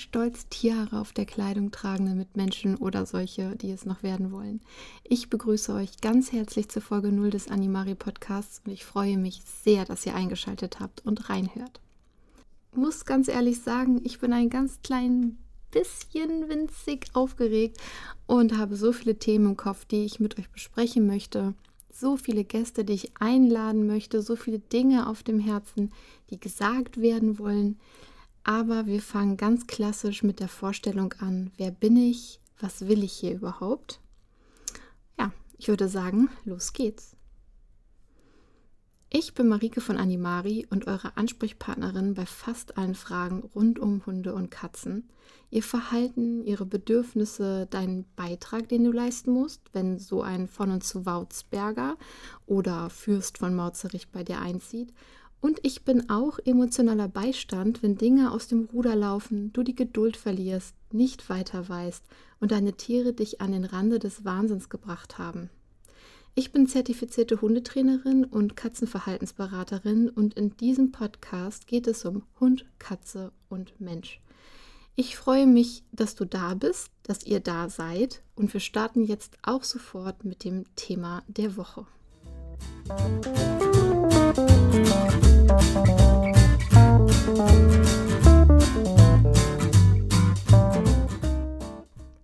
[0.00, 4.60] stolz Tiere auf der Kleidung tragende Mitmenschen oder solche, die es noch werden wollen.
[5.02, 9.42] Ich begrüße euch ganz herzlich zur Folge 0 des Animari Podcasts und ich freue mich
[9.62, 11.80] sehr, dass ihr eingeschaltet habt und reinhört.
[12.74, 15.38] Muss ganz ehrlich sagen, ich bin ein ganz klein
[15.70, 17.78] bisschen winzig aufgeregt
[18.26, 21.54] und habe so viele Themen im Kopf, die ich mit euch besprechen möchte.
[21.92, 25.92] So viele Gäste, die ich einladen möchte, so viele Dinge auf dem Herzen,
[26.30, 27.78] die gesagt werden wollen.
[28.44, 31.50] Aber wir fangen ganz klassisch mit der Vorstellung an.
[31.56, 32.40] Wer bin ich?
[32.60, 34.00] Was will ich hier überhaupt?
[35.18, 37.16] Ja, ich würde sagen, los geht's.
[39.16, 44.34] Ich bin Marike von Animari und eure Ansprechpartnerin bei fast allen Fragen rund um Hunde
[44.34, 45.08] und Katzen.
[45.50, 50.82] Ihr Verhalten, ihre Bedürfnisse, deinen Beitrag, den du leisten musst, wenn so ein von und
[50.82, 51.96] zu Wautzberger
[52.46, 54.92] oder Fürst von Mauzerich bei dir einzieht.
[55.44, 60.16] Und ich bin auch emotionaler Beistand, wenn Dinge aus dem Ruder laufen, du die Geduld
[60.16, 62.02] verlierst, nicht weiter weißt
[62.40, 65.50] und deine Tiere dich an den Rande des Wahnsinns gebracht haben.
[66.34, 73.30] Ich bin zertifizierte Hundetrainerin und Katzenverhaltensberaterin und in diesem Podcast geht es um Hund, Katze
[73.50, 74.22] und Mensch.
[74.96, 79.36] Ich freue mich, dass du da bist, dass ihr da seid und wir starten jetzt
[79.42, 81.86] auch sofort mit dem Thema der Woche.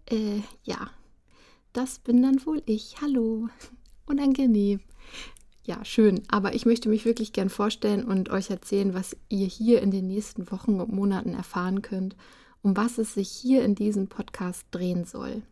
[0.06, 0.91] Äh, ja,
[1.73, 2.97] das bin dann wohl ich.
[3.01, 3.48] Hallo
[4.06, 4.81] unangenehm.
[5.62, 6.23] Ja, schön.
[6.28, 10.08] Aber ich möchte mich wirklich gern vorstellen und euch erzählen, was ihr hier in den
[10.08, 12.17] nächsten Wochen und Monaten erfahren könnt,
[12.62, 15.42] um was es sich hier in diesem Podcast drehen soll.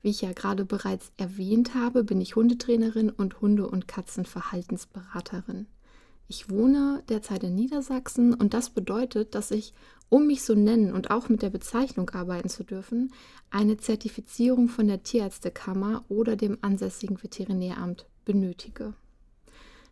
[0.00, 5.66] Wie ich ja gerade bereits erwähnt habe, bin ich Hundetrainerin und Hunde- und Katzenverhaltensberaterin.
[6.30, 9.72] Ich wohne derzeit in Niedersachsen und das bedeutet, dass ich,
[10.10, 13.14] um mich so nennen und auch mit der Bezeichnung arbeiten zu dürfen,
[13.50, 18.92] eine Zertifizierung von der Tierärztekammer oder dem ansässigen Veterinäramt benötige.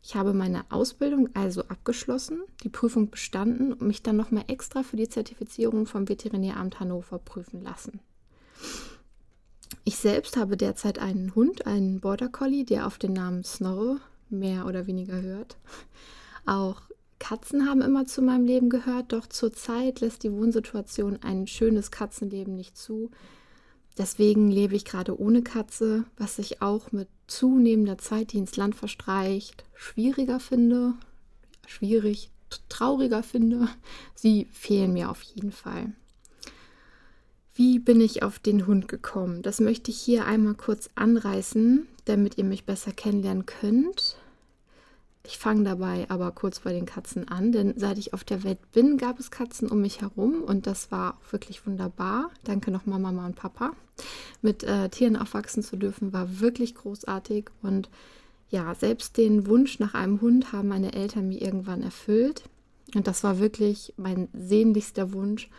[0.02, 4.96] Ich habe meine Ausbildung also abgeschlossen, die Prüfung bestanden und mich dann nochmal extra für
[4.96, 8.00] die Zertifizierung vom Veterinäramt Hannover prüfen lassen.
[9.84, 14.66] Ich selbst habe derzeit einen Hund, einen Border Collie, der auf den Namen Snorre mehr
[14.66, 15.56] oder weniger hört.
[16.46, 16.82] Auch
[17.18, 22.54] Katzen haben immer zu meinem Leben gehört, doch zurzeit lässt die Wohnsituation ein schönes Katzenleben
[22.54, 23.10] nicht zu.
[23.98, 28.74] Deswegen lebe ich gerade ohne Katze, was ich auch mit zunehmender Zeit, die ins Land
[28.74, 30.94] verstreicht, schwieriger finde.
[31.66, 32.30] Schwierig,
[32.68, 33.68] trauriger finde.
[34.14, 35.92] Sie fehlen mir auf jeden Fall.
[37.54, 39.40] Wie bin ich auf den Hund gekommen?
[39.40, 44.16] Das möchte ich hier einmal kurz anreißen, damit ihr mich besser kennenlernen könnt.
[45.26, 48.58] Ich fange dabei aber kurz bei den Katzen an, denn seit ich auf der Welt
[48.70, 52.30] bin, gab es Katzen um mich herum und das war wirklich wunderbar.
[52.44, 53.72] Danke nochmal Mama und Papa.
[54.40, 57.90] Mit äh, Tieren aufwachsen zu dürfen, war wirklich großartig und
[58.50, 62.44] ja, selbst den Wunsch nach einem Hund haben meine Eltern mir irgendwann erfüllt
[62.94, 65.50] und das war wirklich mein sehnlichster Wunsch.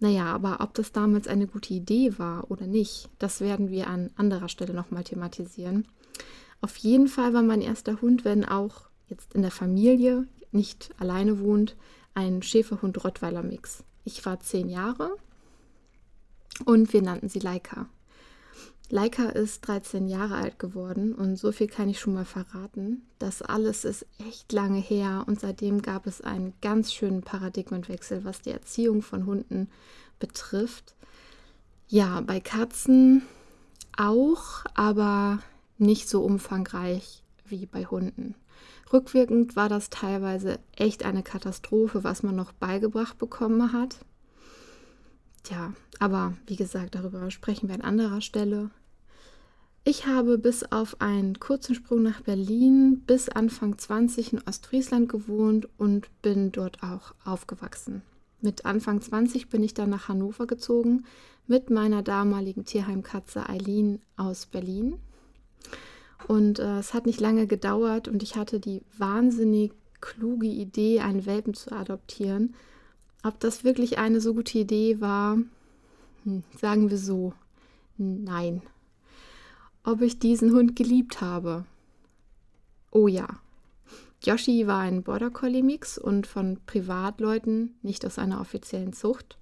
[0.00, 4.08] Naja, aber ob das damals eine gute Idee war oder nicht, das werden wir an
[4.16, 5.86] anderer Stelle nochmal thematisieren.
[6.66, 11.38] Auf jeden Fall war mein erster Hund, wenn auch jetzt in der Familie nicht alleine
[11.38, 11.76] wohnt,
[12.12, 13.84] ein Schäferhund-Rottweiler-Mix.
[14.02, 15.16] Ich war zehn Jahre
[16.64, 17.88] und wir nannten sie Laika.
[18.90, 23.06] Laika ist 13 Jahre alt geworden und so viel kann ich schon mal verraten.
[23.20, 28.40] Das alles ist echt lange her und seitdem gab es einen ganz schönen Paradigmenwechsel, was
[28.40, 29.68] die Erziehung von Hunden
[30.18, 30.96] betrifft.
[31.86, 33.22] Ja, bei Katzen
[33.96, 35.38] auch, aber
[35.78, 38.34] nicht so umfangreich wie bei Hunden.
[38.92, 43.98] Rückwirkend war das teilweise echt eine Katastrophe, was man noch beigebracht bekommen hat.
[45.42, 48.70] Tja, aber wie gesagt, darüber sprechen wir an anderer Stelle.
[49.84, 55.68] Ich habe bis auf einen kurzen Sprung nach Berlin bis Anfang 20 in Ostfriesland gewohnt
[55.78, 58.02] und bin dort auch aufgewachsen.
[58.40, 61.04] Mit Anfang 20 bin ich dann nach Hannover gezogen
[61.46, 64.98] mit meiner damaligen Tierheimkatze Eileen aus Berlin.
[66.28, 71.26] Und äh, es hat nicht lange gedauert und ich hatte die wahnsinnig kluge Idee, einen
[71.26, 72.54] Welpen zu adoptieren.
[73.22, 75.38] Ob das wirklich eine so gute Idee war,
[76.24, 77.32] hm, sagen wir so,
[77.96, 78.62] nein.
[79.84, 81.64] Ob ich diesen Hund geliebt habe?
[82.90, 83.28] Oh ja.
[84.22, 89.36] Yoshi war ein Border Collie Mix und von Privatleuten, nicht aus einer offiziellen Zucht.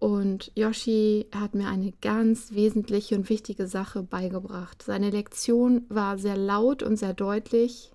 [0.00, 4.82] Und Yoshi hat mir eine ganz wesentliche und wichtige Sache beigebracht.
[4.82, 7.90] Seine Lektion war sehr laut und sehr deutlich.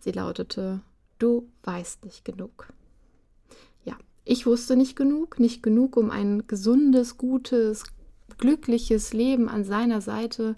[0.00, 0.80] Sie lautete,
[1.20, 2.72] du weißt nicht genug.
[3.84, 7.84] Ja, Ich wusste nicht genug, nicht genug, um ein gesundes, gutes,
[8.38, 10.56] glückliches Leben an seiner Seite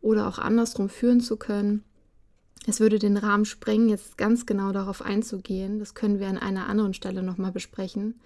[0.00, 1.84] oder auch andersrum führen zu können.
[2.66, 5.78] Es würde den Rahmen sprengen, jetzt ganz genau darauf einzugehen.
[5.78, 8.20] Das können wir an einer anderen Stelle nochmal besprechen.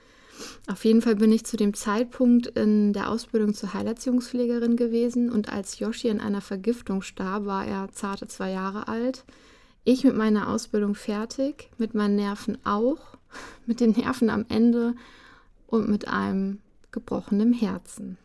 [0.67, 5.53] Auf jeden Fall bin ich zu dem Zeitpunkt in der Ausbildung zur Heilerziehungspflegerin gewesen und
[5.53, 9.25] als Yoshi in einer Vergiftung starb, war er zarte zwei Jahre alt.
[9.85, 13.17] Ich mit meiner Ausbildung fertig, mit meinen Nerven auch,
[13.67, 14.95] mit den Nerven am Ende
[15.67, 18.19] und mit einem gebrochenen Herzen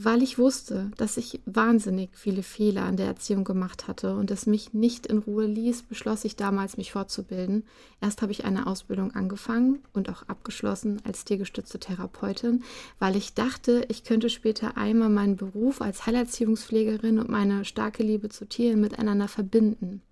[0.00, 4.46] weil ich wusste, dass ich wahnsinnig viele Fehler an der Erziehung gemacht hatte und es
[4.46, 7.64] mich nicht in Ruhe ließ, beschloss ich damals, mich fortzubilden.
[8.00, 12.62] Erst habe ich eine Ausbildung angefangen und auch abgeschlossen als tiergestützte Therapeutin,
[13.00, 18.28] weil ich dachte, ich könnte später einmal meinen Beruf als Heilerziehungspflegerin und meine starke Liebe
[18.28, 20.02] zu Tieren miteinander verbinden.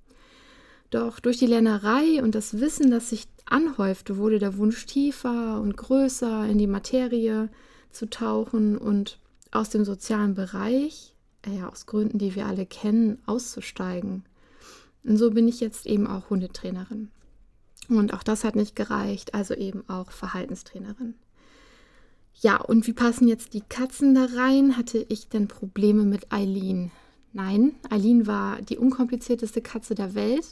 [0.90, 5.76] Doch durch die Lernerei und das Wissen, das sich anhäufte, wurde der Wunsch tiefer und
[5.76, 7.50] größer in die Materie
[7.92, 9.20] zu tauchen und
[9.56, 11.14] aus dem sozialen Bereich,
[11.46, 14.24] äh, ja, aus Gründen, die wir alle kennen, auszusteigen.
[15.04, 17.10] Und so bin ich jetzt eben auch Hundetrainerin.
[17.88, 21.14] Und auch das hat nicht gereicht, also eben auch Verhaltenstrainerin.
[22.40, 24.76] Ja, und wie passen jetzt die Katzen da rein?
[24.76, 26.90] Hatte ich denn Probleme mit Eileen?
[27.32, 30.46] Nein, Eileen war die unkomplizierteste Katze der Welt.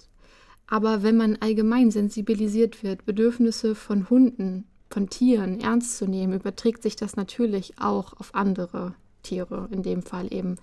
[0.66, 6.82] Aber wenn man allgemein sensibilisiert wird, Bedürfnisse von Hunden von Tieren ernst zu nehmen, überträgt
[6.82, 10.56] sich das natürlich auch auf andere Tiere, in dem Fall eben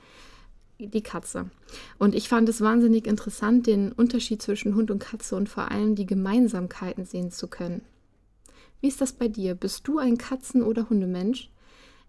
[0.79, 1.49] die Katze.
[1.99, 5.95] Und ich fand es wahnsinnig interessant, den Unterschied zwischen Hund und Katze und vor allem
[5.95, 7.81] die Gemeinsamkeiten sehen zu können.
[8.79, 9.53] Wie ist das bei dir?
[9.53, 11.51] Bist du ein Katzen- oder Hundemensch?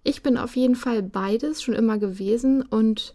[0.04, 3.14] Ich bin auf jeden Fall beides schon immer gewesen und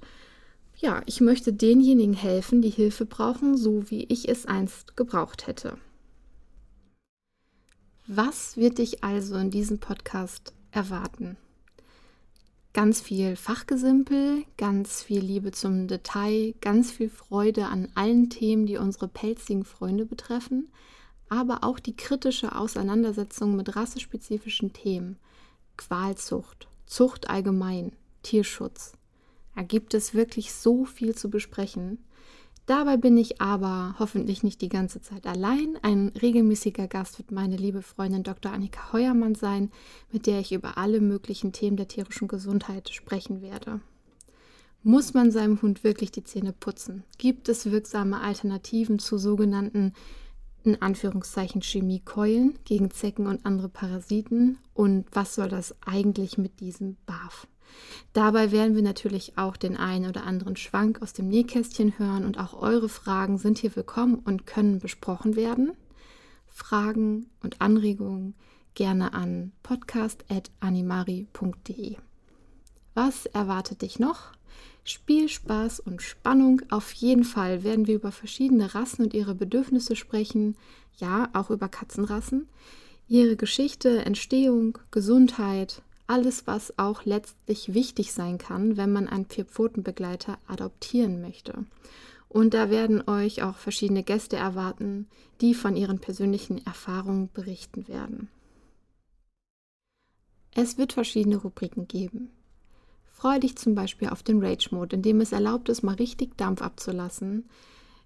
[0.77, 5.77] ja, ich möchte denjenigen helfen, die Hilfe brauchen, so wie ich es einst gebraucht hätte.
[8.09, 11.36] Was wird dich also in diesem Podcast erwarten?
[12.71, 18.77] Ganz viel Fachgesimpel, ganz viel Liebe zum Detail, ganz viel Freude an allen Themen, die
[18.77, 20.71] unsere pelzigen Freunde betreffen,
[21.27, 25.18] aber auch die kritische Auseinandersetzung mit rassespezifischen Themen,
[25.75, 27.92] Qualzucht, Zucht allgemein,
[28.24, 28.94] Tierschutz.
[29.54, 31.98] Da gibt es wirklich so viel zu besprechen.
[32.68, 35.80] Dabei bin ich aber hoffentlich nicht die ganze Zeit allein.
[35.84, 38.52] Ein regelmäßiger Gast wird meine liebe Freundin Dr.
[38.52, 39.72] Annika Heuermann sein,
[40.12, 43.80] mit der ich über alle möglichen Themen der tierischen Gesundheit sprechen werde.
[44.84, 47.04] Muss man seinem Hund wirklich die Zähne putzen?
[47.18, 49.94] Gibt es wirksame Alternativen zu sogenannten
[50.66, 54.58] in Anführungszeichen Chemiekeulen gegen Zecken und andere Parasiten?
[54.74, 57.48] Und was soll das eigentlich mit diesem BAF?
[58.14, 62.40] Dabei werden wir natürlich auch den einen oder anderen Schwank aus dem Nähkästchen hören und
[62.40, 65.74] auch eure Fragen sind hier willkommen und können besprochen werden.
[66.48, 68.34] Fragen und Anregungen
[68.74, 71.98] gerne an podcast.animari.de.
[72.94, 74.31] Was erwartet dich noch?
[74.84, 76.62] Spiel, Spaß und Spannung.
[76.69, 80.56] Auf jeden Fall werden wir über verschiedene Rassen und ihre Bedürfnisse sprechen.
[80.98, 82.48] Ja, auch über Katzenrassen.
[83.08, 90.37] Ihre Geschichte, Entstehung, Gesundheit, alles, was auch letztlich wichtig sein kann, wenn man einen Vierpfotenbegleiter
[90.47, 91.66] adoptieren möchte.
[92.30, 95.07] Und da werden euch auch verschiedene Gäste erwarten,
[95.42, 98.30] die von ihren persönlichen Erfahrungen berichten werden.
[100.56, 102.31] Es wird verschiedene Rubriken geben.
[103.06, 106.61] Freue dich zum Beispiel auf den Rage-Mode, in dem es erlaubt ist, mal richtig Dampf
[106.61, 107.47] abzulassen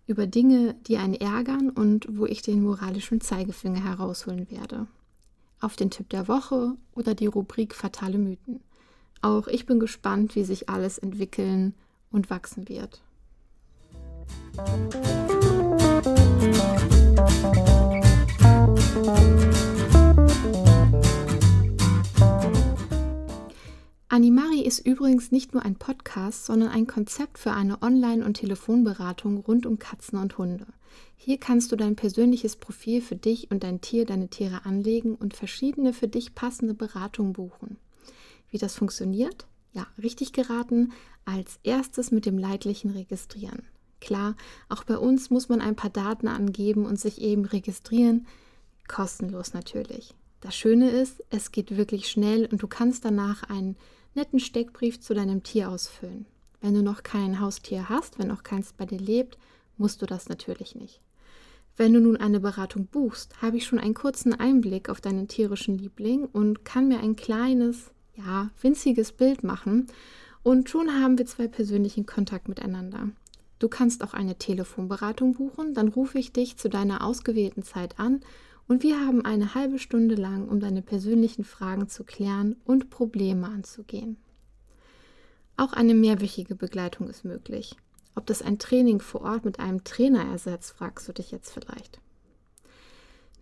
[0.08, 4.88] über Dinge, die einen ärgern und wo ich den moralischen Zeigefinger herausholen werde
[5.62, 8.62] auf den Tipp der Woche oder die Rubrik Fatale Mythen.
[9.22, 11.76] Auch ich bin gespannt, wie sich alles entwickeln
[12.12, 13.02] und wachsen wird.
[24.14, 29.38] Animari ist übrigens nicht nur ein Podcast, sondern ein Konzept für eine Online- und Telefonberatung
[29.38, 30.68] rund um Katzen und Hunde.
[31.16, 35.34] Hier kannst du dein persönliches Profil für dich und dein Tier, deine Tiere anlegen und
[35.34, 37.78] verschiedene für dich passende Beratungen buchen.
[38.50, 39.48] Wie das funktioniert?
[39.72, 40.92] Ja, richtig geraten,
[41.24, 43.64] als erstes mit dem leidlichen Registrieren.
[44.02, 44.36] Klar,
[44.68, 48.28] auch bei uns muss man ein paar Daten angeben und sich eben registrieren,
[48.90, 50.14] kostenlos natürlich.
[50.42, 53.78] Das Schöne ist, es geht wirklich schnell und du kannst danach einen
[54.14, 56.26] netten Steckbrief zu deinem Tier ausfüllen.
[56.60, 59.38] Wenn du noch kein Haustier hast, wenn auch keins bei dir lebt,
[59.78, 61.02] musst du das natürlich nicht.
[61.78, 65.78] Wenn du nun eine Beratung buchst, habe ich schon einen kurzen Einblick auf deinen tierischen
[65.78, 69.88] Liebling und kann mir ein kleines, ja, winziges Bild machen
[70.44, 73.10] und schon haben wir zwei persönlichen Kontakt miteinander.
[73.60, 78.22] Du kannst auch eine Telefonberatung buchen, dann rufe ich dich zu deiner ausgewählten Zeit an
[78.72, 83.48] und wir haben eine halbe Stunde lang, um deine persönlichen Fragen zu klären und Probleme
[83.48, 84.16] anzugehen.
[85.58, 87.76] Auch eine mehrwöchige Begleitung ist möglich.
[88.16, 92.00] Ob das ein Training vor Ort mit einem Trainer ersetzt, fragst du dich jetzt vielleicht.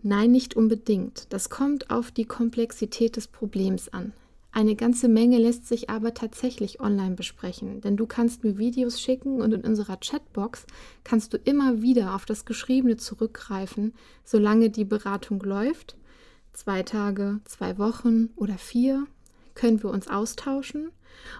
[0.02, 1.32] Nein, nicht unbedingt.
[1.32, 4.14] Das kommt auf die Komplexität des Problems an.
[4.51, 9.41] Eine ganze Menge lässt sich aber tatsächlich online besprechen, denn du kannst mir Videos schicken
[9.41, 10.65] und in unserer Chatbox
[11.03, 15.98] kannst du immer wieder auf das Geschriebene zurückgreifen, solange die Beratung läuft.
[16.51, 19.06] Zwei Tage, zwei Wochen oder vier
[19.53, 20.89] können wir uns austauschen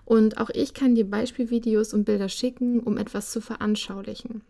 [0.05, 4.43] und auch ich kann dir Beispielvideos und Bilder schicken, um etwas zu veranschaulichen.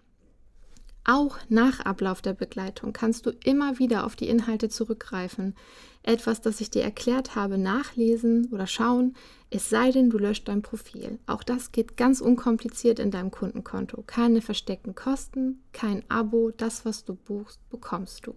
[1.12, 5.56] Auch nach Ablauf der Begleitung kannst du immer wieder auf die Inhalte zurückgreifen.
[6.04, 9.16] Etwas, das ich dir erklärt habe, nachlesen oder schauen,
[9.50, 11.18] es sei denn, du löscht dein Profil.
[11.26, 14.04] Auch das geht ganz unkompliziert in deinem Kundenkonto.
[14.06, 18.36] Keine versteckten Kosten, kein Abo, das, was du buchst, bekommst du.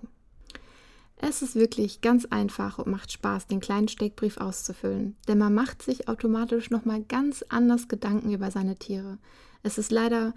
[1.17, 5.83] Es ist wirklich ganz einfach und macht Spaß, den kleinen Steckbrief auszufüllen, denn man macht
[5.83, 9.19] sich automatisch nochmal ganz anders Gedanken über seine Tiere.
[9.63, 10.33] Es ist leider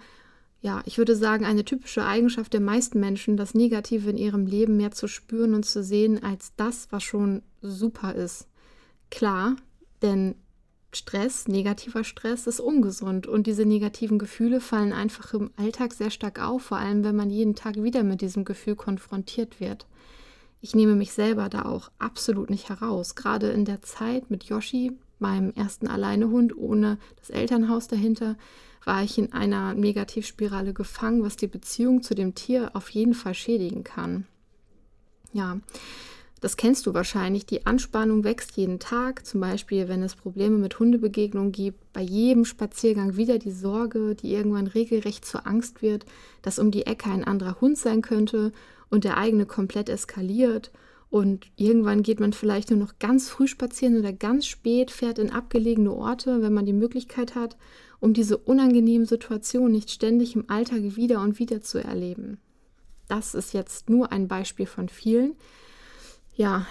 [0.60, 4.76] ja, ich würde sagen, eine typische Eigenschaft der meisten Menschen, das Negative in ihrem Leben
[4.76, 8.48] mehr zu spüren und zu sehen als das, was schon super ist.
[9.10, 9.56] Klar,
[10.02, 10.34] denn
[10.92, 16.40] Stress, negativer Stress ist ungesund und diese negativen Gefühle fallen einfach im Alltag sehr stark
[16.40, 19.86] auf, vor allem wenn man jeden Tag wieder mit diesem Gefühl konfrontiert wird.
[20.62, 23.14] Ich nehme mich selber da auch absolut nicht heraus.
[23.14, 28.36] Gerade in der Zeit mit Yoshi, meinem ersten Alleinehund ohne das Elternhaus dahinter,
[28.84, 33.34] war ich in einer Negativspirale gefangen, was die Beziehung zu dem Tier auf jeden Fall
[33.34, 34.26] schädigen kann.
[35.32, 35.58] Ja,
[36.40, 37.46] das kennst du wahrscheinlich.
[37.46, 41.92] Die Anspannung wächst jeden Tag, zum Beispiel, wenn es Probleme mit Hundebegegnungen gibt.
[41.92, 46.04] Bei jedem Spaziergang wieder die Sorge, die irgendwann regelrecht zur Angst wird,
[46.42, 48.52] dass um die Ecke ein anderer Hund sein könnte
[48.90, 50.70] und der eigene komplett eskaliert.
[51.08, 55.30] Und irgendwann geht man vielleicht nur noch ganz früh spazieren oder ganz spät, fährt in
[55.30, 57.56] abgelegene Orte, wenn man die Möglichkeit hat
[58.00, 62.38] um diese unangenehmen Situationen nicht ständig im Alltag wieder und wieder zu erleben.
[63.08, 65.34] Das ist jetzt nur ein Beispiel von vielen.
[66.34, 66.66] Ja,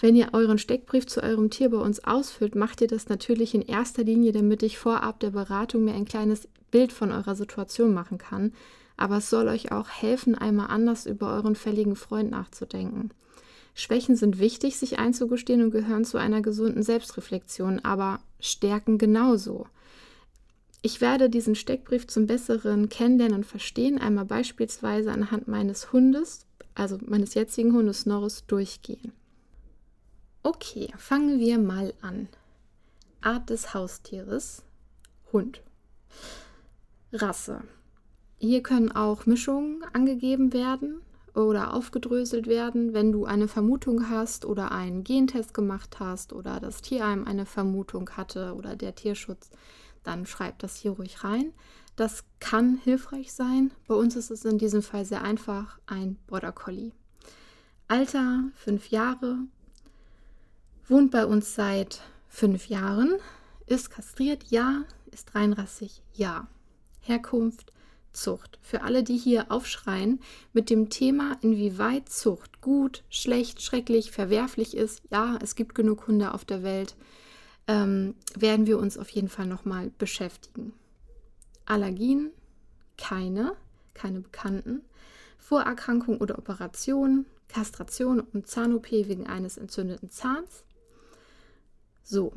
[0.00, 3.62] wenn ihr euren Steckbrief zu eurem Tier bei uns ausfüllt, macht ihr das natürlich in
[3.62, 8.18] erster Linie, damit ich vorab der Beratung mir ein kleines Bild von eurer Situation machen
[8.18, 8.52] kann.
[8.98, 13.10] Aber es soll euch auch helfen, einmal anders über euren fälligen Freund nachzudenken.
[13.78, 19.66] Schwächen sind wichtig, sich einzugestehen und gehören zu einer gesunden Selbstreflexion, aber Stärken genauso.
[20.80, 26.96] Ich werde diesen Steckbrief zum besseren Kennenlernen und Verstehen einmal beispielsweise anhand meines Hundes, also
[27.02, 29.12] meines jetzigen Hundes Norris, durchgehen.
[30.42, 32.28] Okay, fangen wir mal an.
[33.20, 34.62] Art des Haustieres,
[35.34, 35.60] Hund.
[37.12, 37.62] Rasse.
[38.38, 41.02] Hier können auch Mischungen angegeben werden
[41.36, 46.80] oder aufgedröselt werden, wenn du eine Vermutung hast oder einen Gentest gemacht hast oder das
[46.80, 49.50] Tierheim eine Vermutung hatte oder der Tierschutz
[50.06, 51.52] dann schreibt das hier ruhig rein.
[51.96, 53.72] Das kann hilfreich sein.
[53.88, 56.92] Bei uns ist es in diesem Fall sehr einfach ein Border Collie.
[57.88, 59.38] Alter fünf Jahre,
[60.88, 63.14] wohnt bei uns seit fünf Jahren,
[63.66, 66.46] ist kastriert, ja, ist reinrassig, ja.
[67.00, 67.72] Herkunft,
[68.16, 68.58] Zucht.
[68.62, 70.20] Für alle, die hier aufschreien
[70.52, 76.34] mit dem Thema, inwieweit Zucht gut, schlecht, schrecklich, verwerflich ist, ja, es gibt genug Hunde
[76.34, 76.96] auf der Welt
[77.68, 80.72] ähm, werden wir uns auf jeden Fall nochmal beschäftigen.
[81.64, 82.30] Allergien,
[82.96, 83.56] keine,
[83.94, 84.82] keine bekannten.
[85.38, 90.64] Vorerkrankung oder Operation, Kastration und Zahn-OP wegen eines entzündeten Zahns.
[92.02, 92.32] So,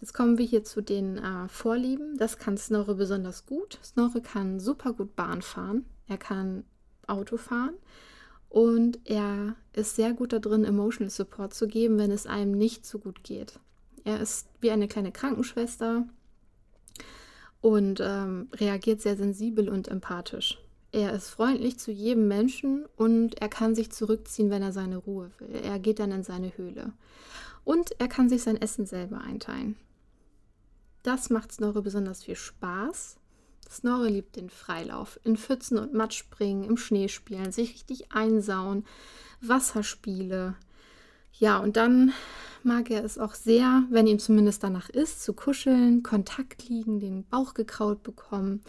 [0.00, 2.16] jetzt kommen wir hier zu den äh, Vorlieben.
[2.18, 3.78] Das kann Snorre besonders gut.
[3.82, 5.84] Snorre kann super gut Bahn fahren.
[6.08, 6.64] Er kann
[7.06, 7.74] Auto fahren.
[8.48, 12.98] Und er ist sehr gut darin, Emotional Support zu geben, wenn es einem nicht so
[12.98, 13.60] gut geht.
[14.04, 16.04] Er ist wie eine kleine Krankenschwester
[17.60, 20.58] und ähm, reagiert sehr sensibel und empathisch.
[20.92, 25.30] Er ist freundlich zu jedem Menschen und er kann sich zurückziehen, wenn er seine Ruhe
[25.38, 25.60] will.
[25.62, 26.92] Er geht dann in seine Höhle.
[27.62, 29.76] Und er kann sich sein Essen selber einteilen.
[31.02, 33.16] Das macht Snorre besonders viel Spaß.
[33.70, 38.84] Snorre liebt den Freilauf, in Pfützen und Matsch springen, im Schnee spielen, sich richtig einsauen,
[39.40, 40.56] Wasserspiele.
[41.32, 42.12] Ja, und dann
[42.62, 47.24] mag er es auch sehr, wenn ihm zumindest danach ist, zu kuscheln, Kontakt liegen, den
[47.24, 48.62] Bauch gekraut bekommen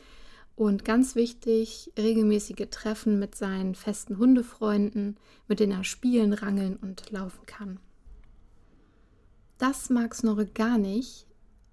[0.55, 7.09] und ganz wichtig, regelmäßige Treffen mit seinen festen Hundefreunden, mit denen er spielen, rangeln und
[7.09, 7.79] laufen kann.
[9.57, 11.25] Das mag Snorre gar nicht.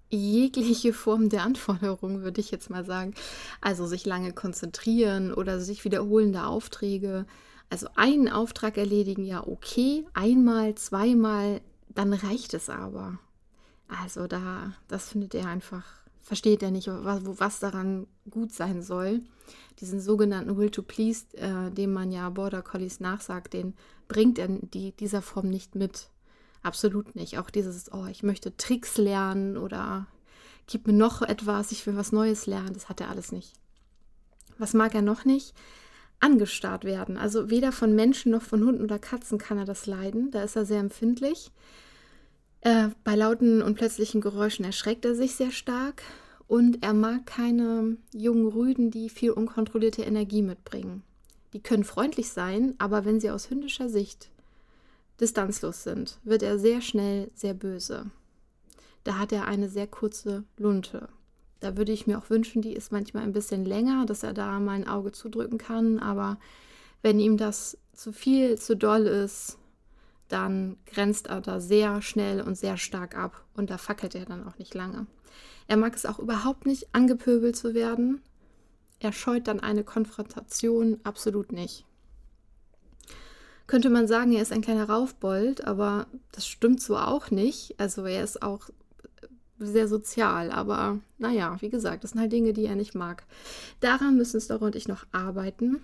[0.09, 3.13] Jegliche Form der Anforderung, würde ich jetzt mal sagen.
[3.61, 7.25] Also sich lange konzentrieren oder sich wiederholende Aufträge
[7.69, 13.19] Also einen Auftrag erledigen, ja okay, einmal, zweimal, dann reicht es aber.
[13.87, 15.85] Also da, das findet er einfach,
[16.19, 19.21] versteht er nicht, was, was daran gut sein soll.
[19.79, 23.73] Diesen sogenannten Will to Please, äh, dem man ja Border Collies nachsagt, den
[24.07, 26.09] bringt er die, dieser Form nicht mit.
[26.61, 27.37] Absolut nicht.
[27.37, 30.07] Auch dieses, oh, ich möchte Tricks lernen oder
[30.67, 33.53] gib mir noch etwas, ich will was Neues lernen, das hat er alles nicht.
[34.57, 35.53] Was mag er noch nicht?
[36.19, 37.17] Angestarrt werden.
[37.17, 40.31] Also weder von Menschen noch von Hunden oder Katzen kann er das leiden.
[40.31, 41.51] Da ist er sehr empfindlich.
[42.59, 46.03] Äh, bei lauten und plötzlichen Geräuschen erschreckt er sich sehr stark.
[46.45, 51.03] Und er mag keine jungen Rüden, die viel unkontrollierte Energie mitbringen.
[51.53, 54.29] Die können freundlich sein, aber wenn sie aus hündischer Sicht
[55.19, 58.05] distanzlos sind, wird er sehr schnell sehr böse.
[59.03, 61.09] Da hat er eine sehr kurze Lunte.
[61.59, 64.59] Da würde ich mir auch wünschen, die ist manchmal ein bisschen länger, dass er da
[64.59, 65.99] mal ein Auge zudrücken kann.
[65.99, 66.37] Aber
[67.01, 69.57] wenn ihm das zu viel, zu doll ist,
[70.29, 73.43] dann grenzt er da sehr schnell und sehr stark ab.
[73.55, 75.07] Und da fackelt er dann auch nicht lange.
[75.67, 78.21] Er mag es auch überhaupt nicht, angepöbelt zu werden.
[78.99, 81.85] Er scheut dann eine Konfrontation absolut nicht
[83.69, 87.79] könnte man sagen, er ist ein kleiner Raufbold, aber das stimmt so auch nicht.
[87.79, 88.69] Also er ist auch
[89.59, 93.25] sehr sozial, aber naja, wie gesagt, das sind halt Dinge, die er nicht mag.
[93.79, 95.83] Daran müssen Stora und ich noch arbeiten.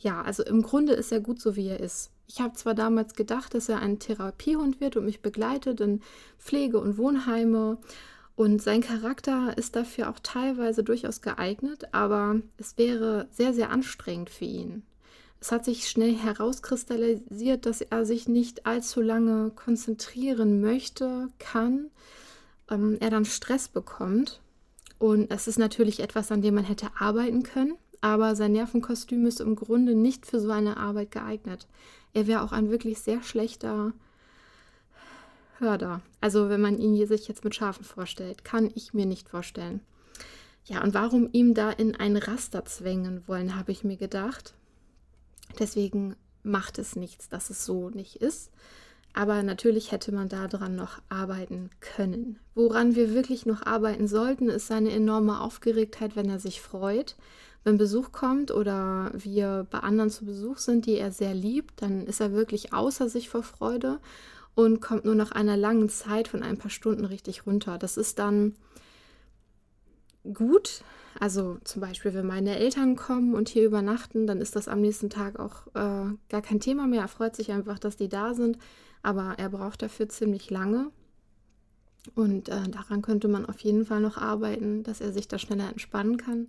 [0.00, 2.10] Ja, also im Grunde ist er gut so, wie er ist.
[2.26, 6.00] Ich habe zwar damals gedacht, dass er ein Therapiehund wird und mich begleitet in
[6.38, 7.76] Pflege- und Wohnheime
[8.36, 14.30] und sein Charakter ist dafür auch teilweise durchaus geeignet, aber es wäre sehr, sehr anstrengend
[14.30, 14.82] für ihn.
[15.42, 21.90] Es hat sich schnell herauskristallisiert, dass er sich nicht allzu lange konzentrieren möchte, kann,
[22.70, 24.40] ähm, er dann Stress bekommt.
[25.00, 29.40] Und es ist natürlich etwas, an dem man hätte arbeiten können, aber sein Nervenkostüm ist
[29.40, 31.66] im Grunde nicht für so eine Arbeit geeignet.
[32.14, 33.92] Er wäre auch ein wirklich sehr schlechter
[35.58, 36.02] Hörder.
[36.20, 39.80] Also wenn man ihn sich jetzt mit Schafen vorstellt, kann ich mir nicht vorstellen.
[40.66, 44.54] Ja, und warum ihm da in ein Raster zwängen wollen, habe ich mir gedacht.
[45.58, 48.50] Deswegen macht es nichts, dass es so nicht ist.
[49.14, 52.38] Aber natürlich hätte man daran noch arbeiten können.
[52.54, 57.16] Woran wir wirklich noch arbeiten sollten, ist seine enorme Aufgeregtheit, wenn er sich freut.
[57.62, 62.06] Wenn Besuch kommt oder wir bei anderen zu Besuch sind, die er sehr liebt, dann
[62.06, 64.00] ist er wirklich außer sich vor Freude
[64.54, 67.78] und kommt nur nach einer langen Zeit von ein paar Stunden richtig runter.
[67.78, 68.56] Das ist dann
[70.32, 70.82] gut,
[71.18, 75.10] also zum Beispiel, wenn meine Eltern kommen und hier übernachten, dann ist das am nächsten
[75.10, 77.02] Tag auch äh, gar kein Thema mehr.
[77.02, 78.58] Er freut sich einfach, dass die da sind,
[79.02, 80.90] aber er braucht dafür ziemlich lange.
[82.14, 85.68] Und äh, daran könnte man auf jeden Fall noch arbeiten, dass er sich da schneller
[85.68, 86.48] entspannen kann.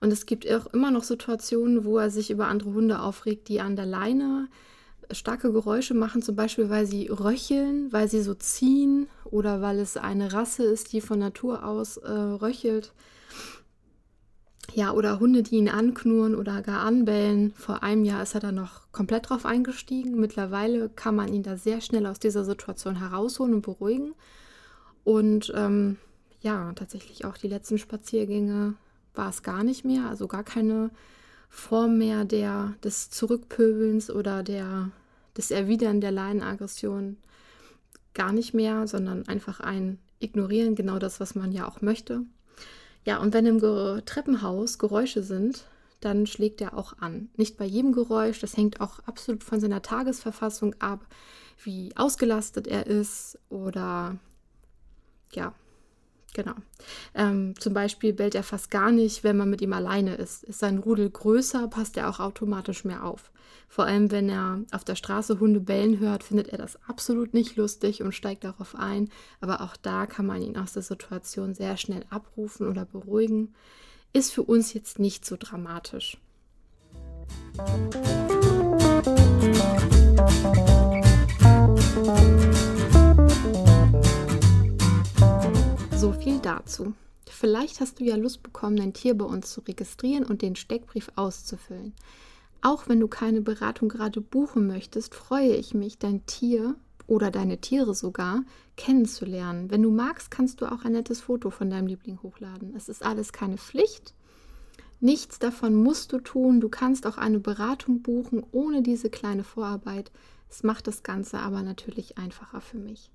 [0.00, 3.60] Und es gibt auch immer noch Situationen, wo er sich über andere Hunde aufregt, die
[3.60, 4.48] an der Leine
[5.10, 9.96] starke Geräusche machen, zum Beispiel weil sie röcheln, weil sie so ziehen oder weil es
[9.96, 12.92] eine Rasse ist, die von Natur aus äh, röchelt.
[14.74, 17.52] Ja, oder Hunde, die ihn anknurren oder gar anbellen.
[17.56, 20.20] Vor einem Jahr ist er da noch komplett drauf eingestiegen.
[20.20, 24.14] Mittlerweile kann man ihn da sehr schnell aus dieser Situation herausholen und beruhigen.
[25.04, 25.96] Und ähm,
[26.40, 28.74] ja, tatsächlich auch die letzten Spaziergänge
[29.14, 30.06] war es gar nicht mehr.
[30.06, 30.90] Also gar keine
[31.48, 34.90] Form mehr der, des Zurückpöbelns oder der,
[35.36, 37.16] des Erwidern der Leinenaggression.
[38.14, 42.22] Gar nicht mehr, sondern einfach ein Ignorieren, genau das, was man ja auch möchte.
[43.04, 45.64] Ja, und wenn im Ge Treppenhaus Geräusche sind,
[46.00, 47.30] dann schlägt er auch an.
[47.36, 51.06] Nicht bei jedem Geräusch, das hängt auch absolut von seiner Tagesverfassung ab,
[51.62, 54.18] wie ausgelastet er ist oder
[55.32, 55.54] ja,
[56.38, 56.54] genau.
[57.14, 60.44] Ähm, zum Beispiel bellt er fast gar nicht, wenn man mit ihm alleine ist.
[60.44, 63.32] Ist sein Rudel größer, passt er auch automatisch mehr auf.
[63.68, 67.56] Vor allem, wenn er auf der Straße Hunde bellen hört, findet er das absolut nicht
[67.56, 69.10] lustig und steigt darauf ein.
[69.40, 73.54] Aber auch da kann man ihn aus der Situation sehr schnell abrufen oder beruhigen.
[74.12, 76.18] Ist für uns jetzt nicht so dramatisch.
[86.08, 86.94] So viel dazu.
[87.28, 91.12] Vielleicht hast du ja Lust bekommen, dein Tier bei uns zu registrieren und den Steckbrief
[91.16, 91.92] auszufüllen.
[92.62, 97.58] Auch wenn du keine Beratung gerade buchen möchtest, freue ich mich, dein Tier oder deine
[97.58, 98.44] Tiere sogar
[98.78, 99.70] kennenzulernen.
[99.70, 102.72] Wenn du magst, kannst du auch ein nettes Foto von deinem Liebling hochladen.
[102.74, 104.14] Es ist alles keine Pflicht.
[105.00, 106.62] Nichts davon musst du tun.
[106.62, 110.10] Du kannst auch eine Beratung buchen ohne diese kleine Vorarbeit.
[110.48, 113.10] Es macht das Ganze aber natürlich einfacher für mich.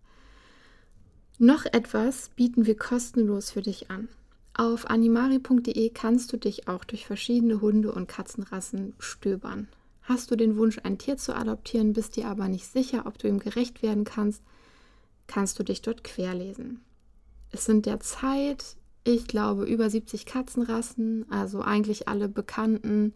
[1.44, 4.08] Noch etwas bieten wir kostenlos für dich an.
[4.54, 9.68] Auf animari.de kannst du dich auch durch verschiedene Hunde- und Katzenrassen stöbern.
[10.04, 13.28] Hast du den Wunsch, ein Tier zu adoptieren, bist dir aber nicht sicher, ob du
[13.28, 14.42] ihm gerecht werden kannst,
[15.28, 16.80] kannst du dich dort querlesen.
[17.52, 23.14] Es sind derzeit, ich glaube, über 70 Katzenrassen, also eigentlich alle bekannten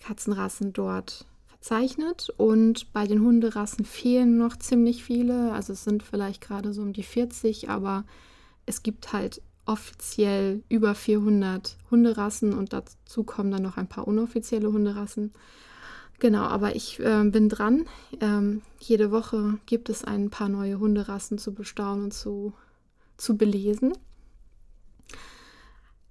[0.00, 1.24] Katzenrassen dort
[1.64, 2.30] verzeichnet.
[2.36, 5.52] Und bei den Hunderassen fehlen noch ziemlich viele.
[5.52, 8.04] Also es sind vielleicht gerade so um die 40, aber
[8.66, 14.70] es gibt halt offiziell über 400 Hunderassen und dazu kommen dann noch ein paar unoffizielle
[14.70, 15.32] Hunderassen.
[16.18, 17.86] Genau, aber ich äh, bin dran.
[18.20, 22.52] Ähm, jede Woche gibt es ein paar neue Hunderassen zu bestaunen und zu,
[23.16, 23.94] zu belesen.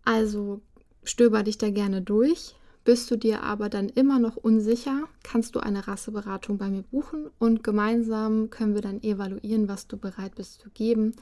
[0.03, 0.61] Also
[1.03, 2.55] stöber dich da gerne durch.
[2.83, 7.29] Bist du dir aber dann immer noch unsicher, kannst du eine Rasseberatung bei mir buchen
[7.39, 11.13] und gemeinsam können wir dann evaluieren, was du bereit bist zu geben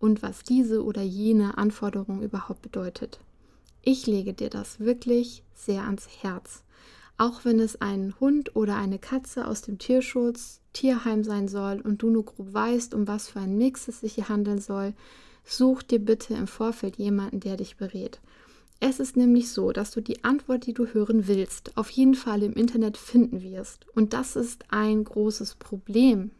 [0.00, 3.20] und was diese oder jene Anforderung überhaupt bedeutet.
[3.82, 6.64] Ich lege dir das wirklich sehr ans Herz.
[7.16, 12.02] Auch wenn es ein Hund oder eine Katze aus dem Tierschutz, Tierheim sein soll und
[12.02, 14.94] du nur grob weißt, um was für ein Mix es sich hier handeln soll,
[15.44, 18.20] such dir bitte im Vorfeld jemanden, der dich berät.
[18.80, 22.42] Es ist nämlich so, dass du die Antwort, die du hören willst, auf jeden Fall
[22.42, 23.86] im Internet finden wirst.
[23.94, 26.32] Und das ist ein großes Problem.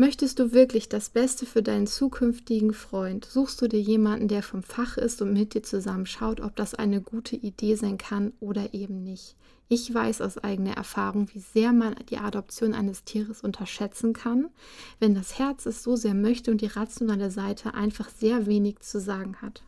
[0.00, 3.24] Möchtest du wirklich das Beste für deinen zukünftigen Freund?
[3.24, 6.76] Suchst du dir jemanden, der vom Fach ist und mit dir zusammen schaut, ob das
[6.76, 9.34] eine gute Idee sein kann oder eben nicht.
[9.68, 14.50] Ich weiß aus eigener Erfahrung, wie sehr man die Adoption eines Tieres unterschätzen kann,
[15.00, 19.00] wenn das Herz es so sehr möchte und die rationale Seite einfach sehr wenig zu
[19.00, 19.64] sagen hat.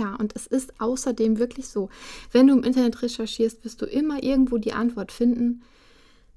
[0.00, 1.90] Ja, und es ist außerdem wirklich so,
[2.32, 5.60] wenn du im Internet recherchierst, wirst du immer irgendwo die Antwort finden.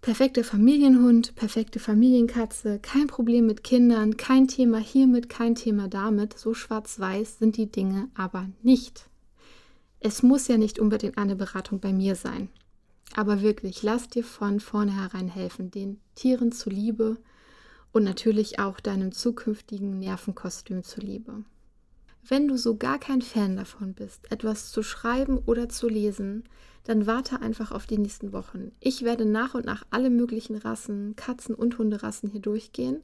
[0.01, 6.37] Perfekter Familienhund, perfekte Familienkatze, kein Problem mit Kindern, kein Thema hiermit, kein Thema damit.
[6.37, 9.05] So schwarz-weiß sind die Dinge aber nicht.
[10.01, 12.49] Es muss ja nicht unbedingt eine Beratung bei mir sein.
[13.15, 17.15] Aber wirklich, lass dir von vornherein helfen, den Tieren zuliebe
[17.93, 21.45] und natürlich auch deinem zukünftigen Nervenkostüm zuliebe.
[22.25, 26.45] Wenn du so gar kein Fan davon bist, etwas zu schreiben oder zu lesen,
[26.85, 28.71] dann warte einfach auf die nächsten Wochen.
[28.79, 33.01] Ich werde nach und nach alle möglichen Rassen, Katzen- und Hunderassen hier durchgehen.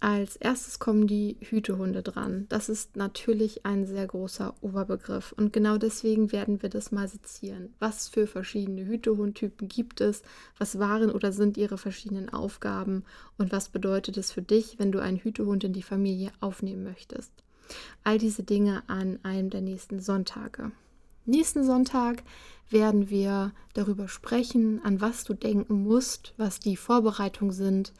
[0.00, 2.44] Als erstes kommen die Hütehunde dran.
[2.50, 7.72] Das ist natürlich ein sehr großer Oberbegriff und genau deswegen werden wir das mal sezieren.
[7.78, 10.22] Was für verschiedene Hütehundtypen gibt es?
[10.58, 13.04] Was waren oder sind ihre verschiedenen Aufgaben?
[13.38, 17.32] Und was bedeutet es für dich, wenn du einen Hütehund in die Familie aufnehmen möchtest?
[18.04, 20.72] All diese Dinge an einem der nächsten Sonntage.
[21.24, 22.22] Nächsten Sonntag
[22.70, 27.92] werden wir darüber sprechen, an was du denken musst, was die Vorbereitungen sind,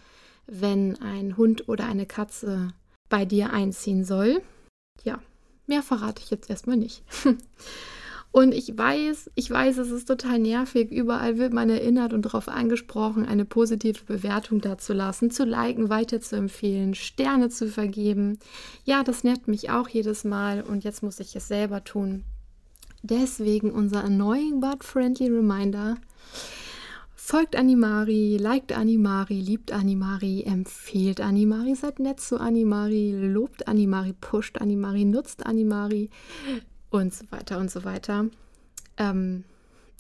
[0.46, 2.72] wenn ein Hund oder eine Katze
[3.08, 4.42] bei dir einziehen soll.
[5.02, 5.20] Ja,
[5.66, 7.02] mehr verrate ich jetzt erstmal nicht.
[8.32, 10.90] Und ich weiß, ich weiß, es ist total nervig.
[10.90, 17.48] Überall wird man erinnert und darauf angesprochen, eine positive Bewertung dazulassen, zu liken, weiterzuempfehlen, Sterne
[17.48, 18.38] zu vergeben.
[18.84, 22.24] Ja, das nervt mich auch jedes Mal und jetzt muss ich es selber tun.
[23.02, 25.96] Deswegen unser annoying but friendly reminder.
[27.14, 34.60] Folgt Animari, liked Animari, liebt Animari, empfiehlt Animari, seid nett zu Animari, lobt Animari, pusht
[34.60, 36.10] Animari, nutzt Animari
[36.90, 38.26] und so weiter und so weiter.
[38.96, 39.44] Ähm,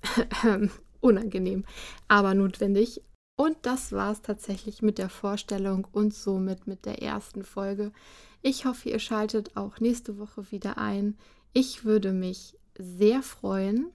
[1.00, 1.64] unangenehm,
[2.08, 3.02] aber notwendig.
[3.36, 7.92] Und das war es tatsächlich mit der Vorstellung und somit mit der ersten Folge.
[8.40, 11.18] Ich hoffe, ihr schaltet auch nächste Woche wieder ein.
[11.52, 13.90] Ich würde mich sehr freuen.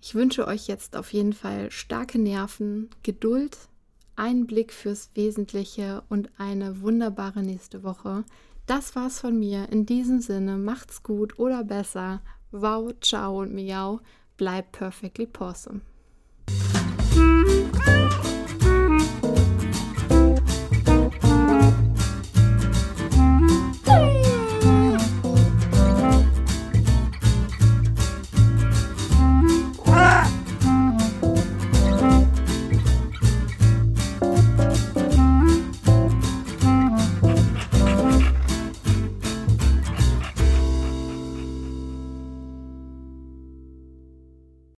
[0.00, 3.58] Ich wünsche euch jetzt auf jeden Fall starke Nerven, Geduld,
[4.16, 8.24] einen Blick fürs Wesentliche und eine wunderbare nächste Woche.
[8.70, 9.68] Das war's von mir.
[9.72, 12.20] In diesem Sinne, macht's gut oder besser.
[12.52, 13.98] Wow, ciao und miau.
[14.36, 15.80] Bleibt perfectly possum.